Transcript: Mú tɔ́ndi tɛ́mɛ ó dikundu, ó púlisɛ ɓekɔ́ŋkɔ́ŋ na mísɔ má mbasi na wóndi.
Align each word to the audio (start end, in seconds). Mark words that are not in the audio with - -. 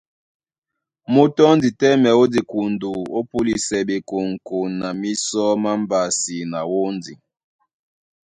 Mú 1.13 1.21
tɔ́ndi 1.35 1.69
tɛ́mɛ 1.79 2.09
ó 2.21 2.23
dikundu, 2.33 2.89
ó 3.17 3.19
púlisɛ 3.29 3.77
ɓekɔ́ŋkɔ́ŋ 3.87 4.65
na 4.79 4.87
mísɔ 4.99 5.43
má 5.63 5.71
mbasi 5.81 6.37
na 6.51 6.59
wóndi. 6.71 7.13